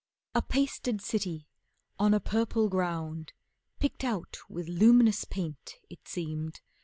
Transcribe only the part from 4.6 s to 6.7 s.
luminous paint, it seemed.